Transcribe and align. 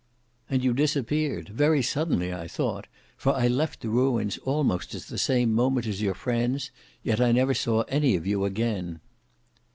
"And 0.49 0.63
you 0.63 0.73
disappeared; 0.73 1.49
very 1.49 1.83
suddenly 1.83 2.33
I 2.33 2.47
thought: 2.47 2.87
for 3.17 3.35
I 3.35 3.47
left 3.47 3.81
the 3.81 3.89
ruins 3.89 4.39
almost 4.39 4.95
at 4.95 5.03
the 5.03 5.19
same 5.19 5.53
moment 5.53 5.85
as 5.85 6.01
your 6.01 6.15
friends, 6.15 6.71
yet 7.03 7.21
I 7.21 7.31
never 7.31 7.53
saw 7.53 7.83
any 7.83 8.15
of 8.15 8.25
you 8.25 8.43
again." 8.43 8.99